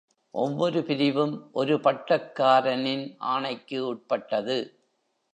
[0.33, 4.57] ஒவ்வொரு பிரிவும் ஒரு பட்டக்காரனின் ஆணைக்கு உட்பட்டது.